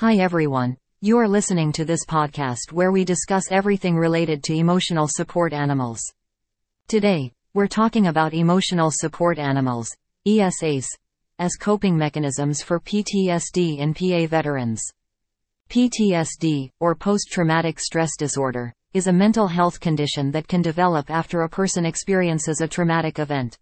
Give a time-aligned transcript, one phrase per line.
[0.00, 0.76] Hi everyone.
[1.00, 6.00] You are listening to this podcast where we discuss everything related to emotional support animals.
[6.86, 9.90] Today, we're talking about emotional support animals,
[10.24, 10.86] ESAs,
[11.40, 14.80] as coping mechanisms for PTSD in PA veterans.
[15.68, 21.48] PTSD, or post-traumatic stress disorder, is a mental health condition that can develop after a
[21.48, 23.58] person experiences a traumatic event.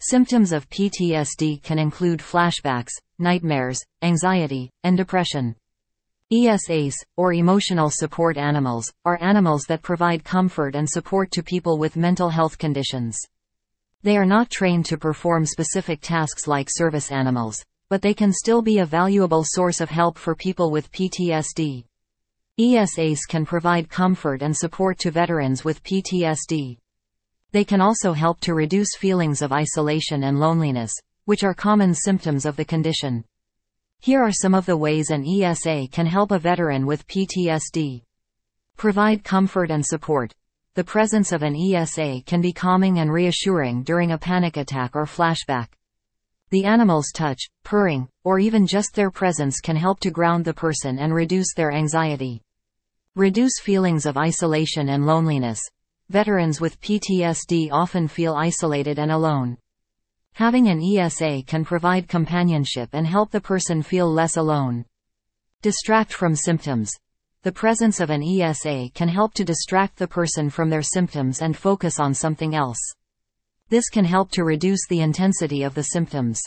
[0.00, 5.54] Symptoms of PTSD can include flashbacks, nightmares, anxiety, and depression.
[6.32, 11.96] ESAs, or emotional support animals, are animals that provide comfort and support to people with
[11.96, 13.16] mental health conditions.
[14.02, 18.62] They are not trained to perform specific tasks like service animals, but they can still
[18.62, 21.84] be a valuable source of help for people with PTSD.
[22.60, 26.78] ESAs can provide comfort and support to veterans with PTSD.
[27.54, 30.92] They can also help to reduce feelings of isolation and loneliness,
[31.24, 33.22] which are common symptoms of the condition.
[34.00, 38.02] Here are some of the ways an ESA can help a veteran with PTSD.
[38.76, 40.34] Provide comfort and support.
[40.74, 45.04] The presence of an ESA can be calming and reassuring during a panic attack or
[45.04, 45.68] flashback.
[46.50, 50.98] The animal's touch, purring, or even just their presence can help to ground the person
[50.98, 52.42] and reduce their anxiety.
[53.14, 55.60] Reduce feelings of isolation and loneliness.
[56.10, 59.56] Veterans with PTSD often feel isolated and alone.
[60.34, 64.84] Having an ESA can provide companionship and help the person feel less alone.
[65.62, 66.92] Distract from symptoms.
[67.42, 71.56] The presence of an ESA can help to distract the person from their symptoms and
[71.56, 72.80] focus on something else.
[73.70, 76.38] This can help to reduce the intensity of the symptoms.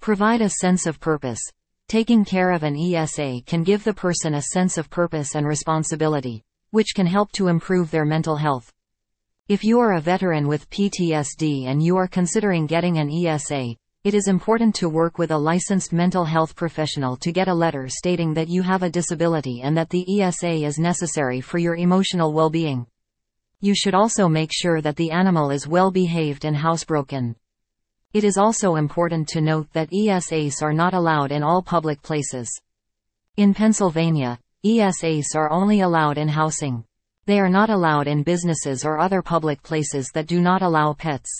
[0.00, 1.40] Provide a sense of purpose.
[1.86, 6.42] Taking care of an ESA can give the person a sense of purpose and responsibility,
[6.70, 8.73] which can help to improve their mental health.
[9.46, 14.14] If you are a veteran with PTSD and you are considering getting an ESA, it
[14.14, 18.32] is important to work with a licensed mental health professional to get a letter stating
[18.32, 22.86] that you have a disability and that the ESA is necessary for your emotional well-being.
[23.60, 27.34] You should also make sure that the animal is well behaved and housebroken.
[28.14, 32.48] It is also important to note that ESAs are not allowed in all public places.
[33.36, 36.86] In Pennsylvania, ESAs are only allowed in housing.
[37.26, 41.30] They are not allowed in businesses or other public places that do not allow pets.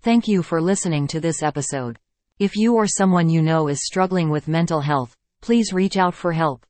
[0.00, 1.98] Thank you for listening to this episode.
[2.40, 6.32] If you or someone you know is struggling with mental health, please reach out for
[6.32, 6.66] help.